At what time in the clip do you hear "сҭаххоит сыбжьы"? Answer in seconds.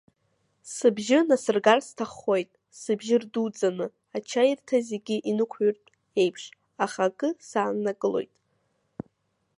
1.87-3.17